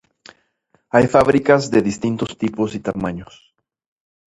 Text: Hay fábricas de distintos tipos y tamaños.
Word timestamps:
Hay 0.89 1.05
fábricas 1.05 1.69
de 1.69 1.83
distintos 1.83 2.35
tipos 2.35 2.73
y 2.73 2.79
tamaños. 2.79 3.53